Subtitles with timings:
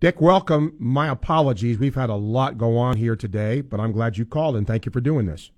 [0.00, 0.76] Dick, welcome.
[0.78, 1.76] My apologies.
[1.76, 4.86] We've had a lot go on here today, but I'm glad you called and thank
[4.86, 5.50] you for doing this.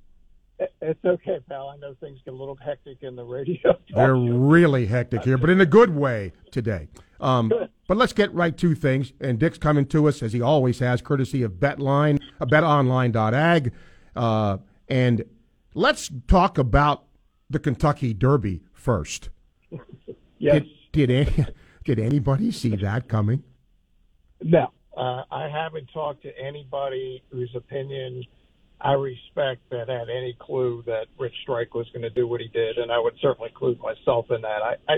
[0.81, 1.69] It's okay, pal.
[1.69, 3.79] I know things get a little hectic in the radio.
[3.95, 6.89] They're really hectic here, but in a good way today.
[7.21, 7.53] Um,
[7.87, 9.13] but let's get right to things.
[9.21, 13.71] And Dick's coming to us, as he always has, courtesy of BetLine, uh, betonline.ag.
[14.17, 14.57] Uh,
[14.89, 15.23] and
[15.75, 17.05] let's talk about
[17.51, 19.29] the Kentucky Derby first.
[20.39, 20.63] yes.
[20.93, 21.47] Did, did, any,
[21.85, 23.45] did anybody see that coming?
[24.43, 24.73] No.
[24.97, 28.25] Uh, I haven't talked to anybody whose opinion–
[28.81, 32.49] I respect that had any clue that Rich Strike was going to do what he
[32.49, 34.63] did, and I would certainly include myself in that.
[34.63, 34.97] I, I,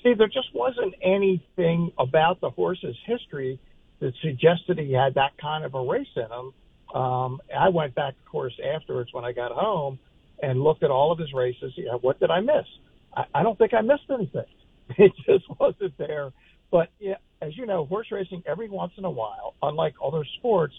[0.00, 3.58] Steve, there just wasn't anything about the horse's history
[4.00, 6.52] that suggested he had that kind of a race in him.
[6.94, 9.98] Um, I went back, of course, afterwards when I got home
[10.40, 11.72] and looked at all of his races.
[11.74, 12.66] You what did I miss?
[13.16, 14.44] I, I don't think I missed anything.
[14.96, 16.32] It just wasn't there.
[16.70, 20.74] But yeah, as you know, horse racing every once in a while, unlike other sports,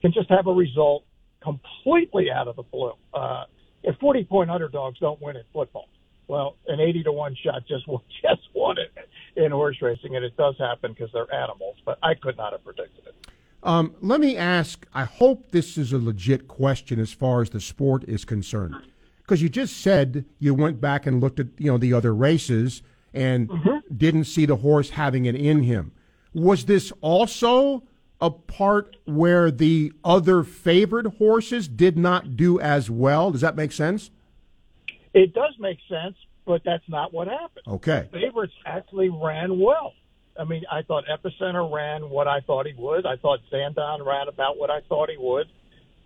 [0.00, 1.04] can just have a result
[1.42, 2.92] completely out of the blue.
[3.12, 3.44] Uh,
[3.82, 5.88] if 40 point underdogs don't win in football,
[6.26, 7.86] well, an 80 to 1 shot just
[8.22, 8.92] just won it
[9.36, 12.64] in horse racing, and it does happen because they're animals, but I could not have
[12.64, 13.14] predicted it.
[13.62, 17.60] Um, let me ask I hope this is a legit question as far as the
[17.60, 18.76] sport is concerned.
[19.22, 22.82] Because you just said you went back and looked at you know the other races
[23.14, 23.96] and mm-hmm.
[23.96, 25.92] didn't see the horse having it in him.
[26.34, 27.84] Was this also
[28.20, 33.30] a part where the other favored horses did not do as well?
[33.30, 34.10] Does that make sense?
[35.12, 37.66] It does make sense, but that's not what happened.
[37.68, 38.08] Okay.
[38.12, 39.92] The favorites actually ran well.
[40.38, 43.06] I mean, I thought Epicenter ran what I thought he would.
[43.06, 45.46] I thought Zandon ran about what I thought he would.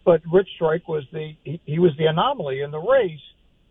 [0.04, 3.20] But Rich Strike was the he, he was the anomaly in the race.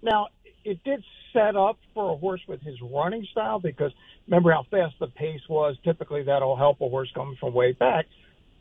[0.02, 0.28] Now,
[0.68, 3.92] it did set up for a horse with his running style because
[4.28, 5.78] remember how fast the pace was.
[5.84, 8.06] Typically, that'll help a horse coming from way back.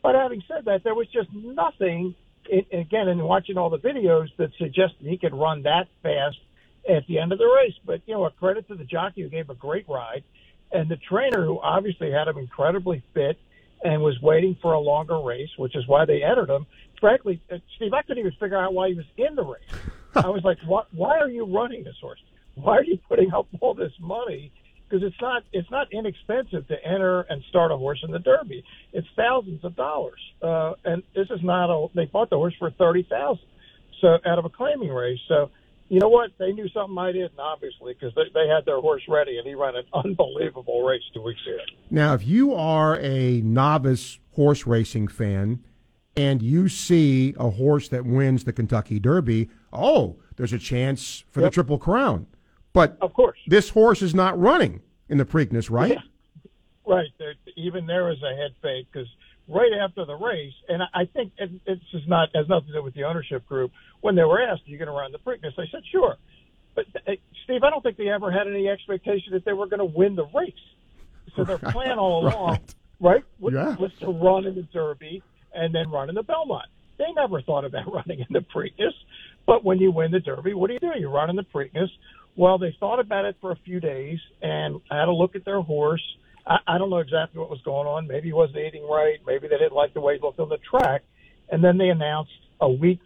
[0.01, 2.15] But having said that, there was just nothing,
[2.49, 6.37] again, in watching all the videos that suggested he could run that fast
[6.89, 7.75] at the end of the race.
[7.85, 10.23] But, you know, a credit to the jockey who gave a great ride
[10.71, 13.37] and the trainer who obviously had him incredibly fit
[13.83, 16.65] and was waiting for a longer race, which is why they entered him.
[16.99, 19.96] Frankly, uh, Steve, I couldn't even figure out why he was in the race.
[20.15, 22.19] I was like, why, why are you running this horse?
[22.55, 24.51] Why are you putting up all this money
[24.87, 28.63] because it's not it's not inexpensive to enter and start a horse in the Derby.
[28.93, 31.87] It's thousands of dollars, uh, and this is not a.
[31.93, 33.45] They bought the horse for thirty thousand,
[34.01, 35.19] so out of a claiming race.
[35.27, 35.49] So,
[35.89, 36.31] you know what?
[36.37, 39.55] They knew something I didn't, obviously, because they, they had their horse ready, and he
[39.55, 41.63] ran an unbelievable race two weeks ago.
[41.89, 45.63] Now, if you are a novice horse racing fan,
[46.17, 51.41] and you see a horse that wins the Kentucky Derby, oh, there's a chance for
[51.41, 51.51] yep.
[51.51, 52.25] the Triple Crown.
[52.73, 55.91] But of course, this horse is not running in the Preakness, right?
[55.93, 56.01] Yeah.
[56.85, 57.07] Right.
[57.19, 59.07] There, even there is a head fake because
[59.47, 62.83] right after the race, and I think it, it's just not has nothing to do
[62.83, 63.71] with the ownership group.
[64.01, 66.17] When they were asked, "Are you going to run the Preakness?" They said, "Sure."
[66.75, 67.13] But uh,
[67.43, 70.15] Steve, I don't think they ever had any expectation that they were going to win
[70.15, 70.53] the race.
[71.35, 72.59] So their plan all along,
[72.99, 73.75] right, was, yeah.
[73.75, 75.23] was to run in the Derby
[75.57, 76.67] and then run in the Belmont.
[76.97, 78.93] They never thought about running in the Preakness.
[79.45, 80.91] But when you win the Derby, what do you do?
[80.97, 81.89] You run in the Preakness
[82.37, 85.59] well, they thought about it for a few days and had a look at their
[85.59, 86.03] horse.
[86.45, 88.07] I, I don't know exactly what was going on.
[88.07, 89.17] Maybe he wasn't eating right.
[89.25, 91.01] Maybe they didn't like the way he looked on the track.
[91.49, 92.31] And then they announced
[92.61, 92.99] a week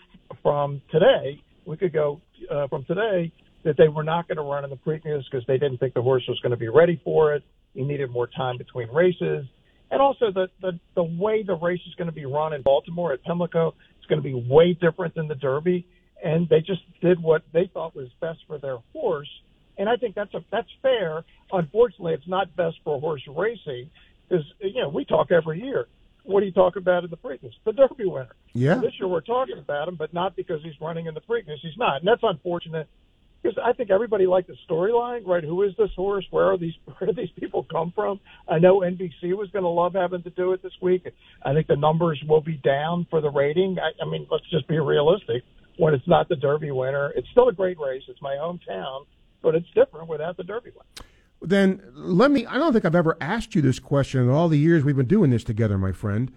[0.44, 3.32] from today, we could go uh, from today,
[3.64, 6.02] that they were not going to run in the Preakness because they didn't think the
[6.02, 7.44] horse was going to be ready for it.
[7.74, 9.46] He needed more time between races.
[9.92, 13.14] And also the, the, the way the race is going to be run in Baltimore
[13.14, 15.86] at Pimlico, is going to be way different than the Derby
[16.24, 19.30] and they just did what they thought was best for their horse.
[19.78, 21.24] And I think that's a that's fair.
[21.52, 23.90] Unfortunately, it's not best for horse racing
[24.30, 25.88] because you know we talk every year.
[26.24, 27.54] What do you talk about in the Preakness?
[27.66, 28.36] The Derby winner.
[28.54, 28.76] Yeah.
[28.76, 31.58] this year we're talking about him, but not because he's running in the Preakness.
[31.62, 32.88] He's not, and that's unfortunate
[33.42, 35.44] because I think everybody liked the storyline, right?
[35.44, 36.26] Who is this horse?
[36.30, 38.20] Where are these where do these people come from?
[38.48, 41.08] I know NBC was going to love having to do it this week.
[41.44, 43.78] I think the numbers will be down for the rating.
[43.80, 45.44] I, I mean, let's just be realistic
[45.78, 47.12] when it's not the Derby winner.
[47.16, 48.04] It's still a great race.
[48.08, 49.06] It's my hometown,
[49.42, 51.08] but it's different without the Derby winner.
[51.42, 52.46] Then let me.
[52.46, 55.08] I don't think I've ever asked you this question in all the years we've been
[55.08, 56.32] doing this together, my friend.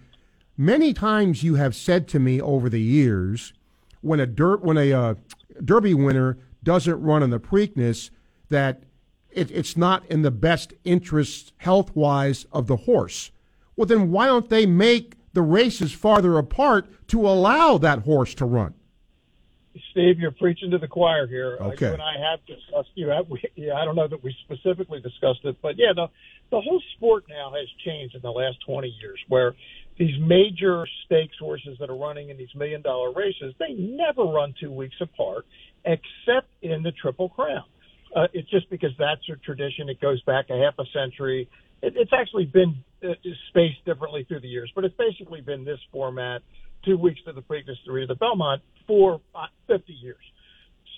[0.57, 3.53] Many times you have said to me over the years,
[4.01, 5.15] when a dirt when a uh,
[5.63, 8.09] Derby winner doesn't run in the Preakness,
[8.49, 8.83] that
[9.31, 13.31] it, it's not in the best interest health wise of the horse.
[13.77, 18.45] Well, then why don't they make the races farther apart to allow that horse to
[18.45, 18.73] run?
[19.91, 21.57] Steve, you're preaching to the choir here.
[21.59, 21.87] Okay.
[21.87, 22.89] you and I have discussed.
[22.95, 23.29] You have.
[23.29, 26.07] We, yeah, I don't know that we specifically discussed it, but yeah, the
[26.51, 29.53] the whole sport now has changed in the last 20 years, where
[29.97, 34.53] these major stakes horses that are running in these million dollar races, they never run
[34.59, 35.45] two weeks apart,
[36.85, 37.63] the Triple Crown.
[38.15, 39.89] Uh, it's just because that's a tradition.
[39.89, 41.49] It goes back a half a century.
[41.81, 43.13] It, it's actually been uh,
[43.49, 46.41] spaced differently through the years, but it's basically been this format:
[46.85, 50.23] two weeks to the Preakness, three to the Belmont for uh, 50 years.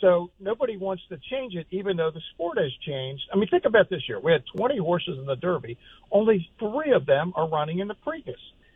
[0.01, 3.23] So nobody wants to change it, even though the sport has changed.
[3.33, 5.77] I mean, think about this year: we had 20 horses in the Derby.
[6.11, 8.35] Only three of them are running in the Preakness.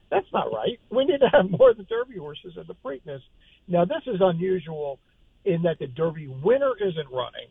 [0.09, 0.79] That's not right.
[0.89, 3.21] We need to have more of the Derby horses in the Preakness.
[3.67, 4.99] Now, this is unusual
[5.45, 7.49] in that the Derby winner isn't running.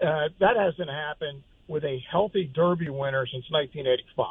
[0.00, 4.26] Uh, that hasn't happened with a healthy Derby winner since 1985,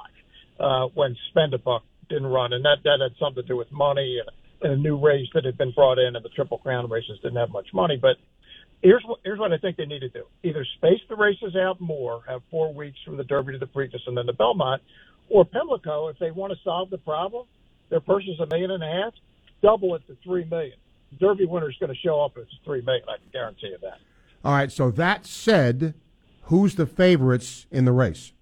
[0.59, 3.71] uh, when Spend a Buck didn't run, and that that had something to do with
[3.71, 4.29] money and,
[4.61, 7.37] and a new race that had been brought in, and the Triple Crown races didn't
[7.37, 7.97] have much money.
[8.01, 8.17] But
[8.81, 11.79] here's what here's what I think they need to do: either space the races out
[11.79, 14.81] more, have four weeks from the Derby to the Preakness, and then the Belmont,
[15.29, 17.45] or Pimlico, if they want to solve the problem,
[17.89, 19.13] their purse is a million and a half,
[19.61, 20.77] double it to three million.
[21.19, 23.03] Derby winner is going to show up as three million.
[23.07, 23.99] I can guarantee you that.
[24.43, 24.71] All right.
[24.71, 25.93] So that said,
[26.43, 28.33] who's the favorites in the race?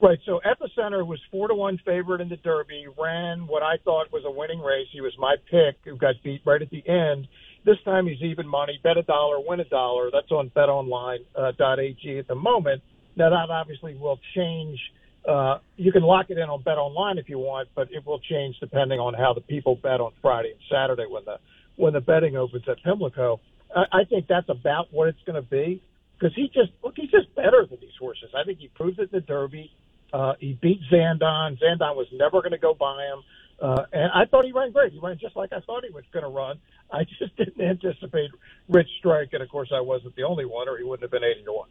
[0.00, 0.18] Right.
[0.24, 2.86] So Epicenter was four to one favorite in the Derby.
[3.00, 4.88] Ran what I thought was a winning race.
[4.92, 5.76] He was my pick.
[5.84, 7.28] Who got beat right at the end.
[7.64, 8.80] This time he's even money.
[8.82, 10.10] Bet a dollar, win a dollar.
[10.10, 12.82] That's on BetOnline.ag at the moment.
[13.14, 14.80] Now that obviously will change.
[15.28, 18.18] Uh, you can lock it in on Bet Online if you want, but it will
[18.18, 21.38] change depending on how the people bet on Friday and Saturday when the
[21.76, 23.40] when the betting opens at Pimlico.
[23.74, 25.82] I, I think that's about what it's going to be
[26.18, 28.30] because he just look he's just better than these horses.
[28.36, 29.72] I think he proved it in the Derby.
[30.12, 31.58] Uh, he beat Zandon.
[31.58, 33.22] Zandon was never going to go by him.
[33.60, 34.92] Uh, and I thought he ran great.
[34.92, 36.58] He ran just like I thought he was going to run.
[36.90, 38.30] I just didn't anticipate
[38.68, 41.24] Rich Strike, and of course I wasn't the only one, or he wouldn't have been
[41.24, 41.68] eighty to one.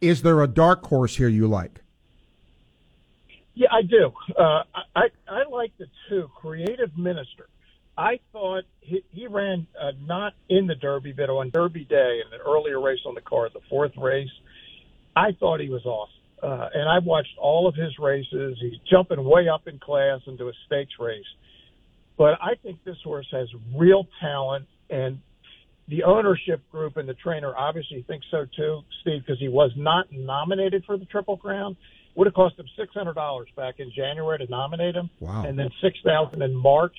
[0.00, 1.80] Is there a dark horse here you like?
[3.54, 4.12] Yeah, I do.
[4.36, 4.62] Uh,
[4.96, 6.28] I I like the two.
[6.34, 7.46] Creative Minister.
[7.96, 12.32] I thought he, he ran uh, not in the Derby, but on Derby Day in
[12.32, 14.30] an earlier race on the card, the fourth race.
[15.16, 16.10] I thought he was awesome.
[16.42, 18.58] Uh, and I've watched all of his races.
[18.60, 21.24] He's jumping way up in class into a stakes race.
[22.18, 25.20] But I think this horse has real talent, and
[25.88, 30.06] the ownership group and the trainer obviously think so too, Steve, because he was not
[30.12, 31.76] nominated for the Triple Crown.
[32.16, 35.44] Would have cost him six hundred dollars back in January to nominate him, Wow.
[35.44, 36.94] and then six thousand in March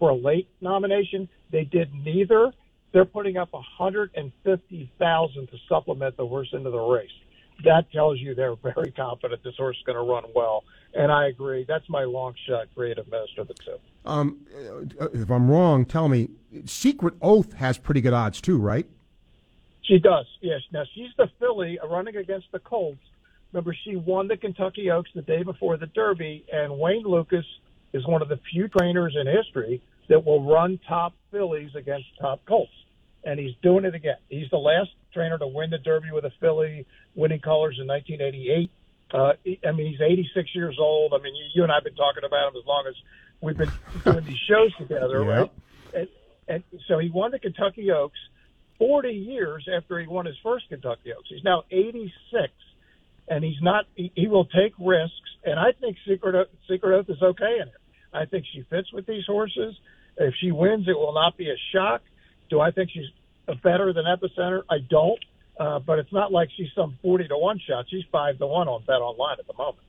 [0.00, 1.28] for a late nomination.
[1.52, 2.52] They did neither.
[2.92, 7.10] They're putting up a hundred and fifty thousand to supplement the horse into the race.
[7.64, 10.64] That tells you they're very confident this horse is going to run well.
[10.94, 11.64] And I agree.
[11.68, 13.76] That's my long shot creative minister of the two.
[14.04, 14.38] Um,
[15.12, 16.30] if I'm wrong, tell me.
[16.64, 18.86] Secret Oath has pretty good odds too, right?
[19.82, 20.62] She does, yes.
[20.72, 22.98] Now she's the filly running against the Colts.
[23.52, 27.44] Remember, she won the Kentucky Oaks the day before the Derby, and Wayne Lukas
[27.92, 32.44] is one of the few trainers in history that will run top fillies against top
[32.44, 32.70] Colts,
[33.24, 34.16] and he's doing it again.
[34.28, 36.84] He's the last trainer to win the Derby with a filly,
[37.14, 38.70] winning colors in 1988.
[39.12, 39.32] Uh,
[39.66, 41.14] I mean, he's 86 years old.
[41.14, 42.94] I mean, you, you and I have been talking about him as long as
[43.40, 43.70] we've been
[44.04, 45.30] doing these shows together, Yeah.
[45.40, 45.50] right?
[45.94, 46.08] And,
[46.48, 48.18] and so he won the Kentucky Oaks
[48.78, 51.28] 40 years after he won his first Kentucky Oaks.
[51.28, 52.52] He's now 86,
[53.28, 53.86] and he's not.
[53.94, 55.14] He, he will take risks,
[55.44, 57.74] and I think Secret Secret Oath is okay in it.
[58.12, 59.74] I think she fits with these horses.
[60.16, 62.02] If she wins, it will not be a shock.
[62.48, 63.08] Do I think she's
[63.62, 64.62] better than Epicenter?
[64.70, 65.18] I don't.
[65.58, 67.84] Uh, but it's not like she's some 40 to 1 shot.
[67.90, 69.84] She's 5 to 1 on Bet Online at the moment.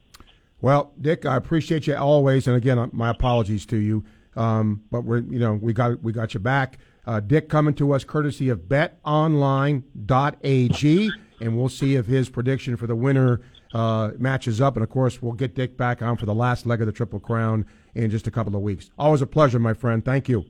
[0.59, 4.03] Well, Dick, I appreciate you always, and again, uh, my apologies to you.
[4.35, 6.77] Um, but we're, you know, we got we got you back.
[7.05, 11.11] Uh, Dick coming to us courtesy of BetOnline.ag,
[11.41, 13.41] and we'll see if his prediction for the winner
[13.73, 14.75] uh, matches up.
[14.75, 17.19] And of course, we'll get Dick back on for the last leg of the Triple
[17.19, 18.89] Crown in just a couple of weeks.
[18.97, 20.03] Always a pleasure, my friend.
[20.03, 20.45] Thank you.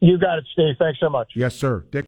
[0.00, 0.74] You got it, Steve.
[0.78, 1.32] Thanks so much.
[1.34, 1.84] Yes, sir.
[1.90, 2.02] Dick.